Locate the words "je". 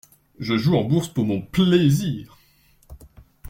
0.39-0.57